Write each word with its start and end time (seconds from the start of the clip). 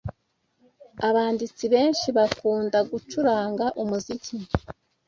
Abanditsi 1.07 1.63
benshi 1.73 2.07
bakunda 2.17 2.77
gucuranga 2.91 3.65
umuziki 3.81 4.35